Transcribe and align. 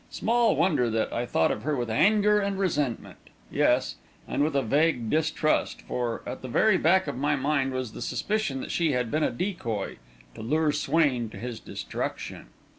Small 0.09 0.55
wonder 0.55 0.89
that 0.89 1.13
I 1.13 1.27
thought 1.27 1.51
of 1.51 1.61
her 1.61 1.75
with 1.75 1.87
anger 1.91 2.39
and 2.39 2.57
resentment, 2.57 3.19
yes, 3.51 3.97
and 4.27 4.43
with 4.43 4.55
a 4.55 4.63
vague 4.63 5.11
distrust, 5.11 5.83
for, 5.83 6.23
at 6.25 6.41
the 6.41 6.47
very 6.47 6.79
back 6.79 7.05
of 7.05 7.15
my 7.15 7.35
mind 7.35 7.71
was 7.71 7.91
the 7.93 8.01
suspicion 8.01 8.61
that 8.61 8.71
she 8.71 8.93
had 8.93 9.11
been 9.11 9.21
a 9.23 9.29
decoy 9.29 9.97
to 10.33 10.41
lure 10.41 10.71
Swain 10.71 11.29
to 11.29 11.37
his 11.37 11.59
destruction. 11.59 12.47